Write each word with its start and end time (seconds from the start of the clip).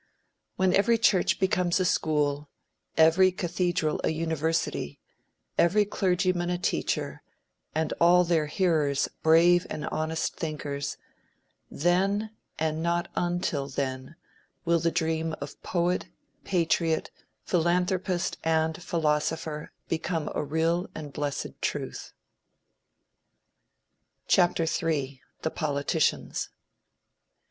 When 0.55 0.73
every 0.73 0.97
church 0.97 1.39
becomes 1.39 1.79
a 1.79 1.85
school, 1.85 2.49
every 2.97 3.31
cathedral 3.31 4.01
a 4.03 4.09
university, 4.09 4.99
every 5.59 5.85
clergyman 5.85 6.49
a 6.49 6.57
teacher, 6.57 7.21
and 7.75 7.93
all 8.01 8.23
their 8.23 8.47
hearers 8.47 9.07
brave 9.21 9.67
and 9.69 9.85
honest 9.89 10.35
thinkers, 10.35 10.97
then, 11.69 12.31
and 12.57 12.81
not 12.81 13.09
until 13.15 13.67
then, 13.67 14.15
will 14.65 14.79
the 14.79 14.89
dream 14.89 15.35
of 15.39 15.61
poet, 15.61 16.07
patriot, 16.45 17.11
philanthropist 17.43 18.37
and 18.43 18.81
philosopher, 18.81 19.71
become 19.87 20.31
a 20.33 20.43
real 20.43 20.87
and 20.95 21.13
blessed 21.13 21.61
truth. 21.61 22.11
III. 24.35 25.21
THE 25.43 25.51
POLITICIANS. 25.51 26.49